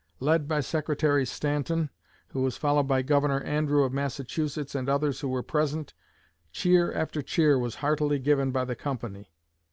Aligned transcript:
Led 0.19 0.47
by 0.47 0.61
Secretary 0.61 1.27
Stanton, 1.27 1.91
who 2.29 2.41
was 2.41 2.57
followed 2.57 2.87
by 2.87 3.03
Governor 3.03 3.39
Andrew 3.41 3.83
of 3.83 3.93
Massachusetts 3.93 4.73
and 4.73 4.89
others 4.89 5.19
who 5.19 5.27
were 5.29 5.43
present, 5.43 5.93
cheer 6.51 6.91
after 6.91 7.21
cheer 7.21 7.59
was 7.59 7.75
heartily 7.85 8.17
given 8.17 8.49
by 8.49 8.65
the 8.65 8.75
company. 8.75 9.29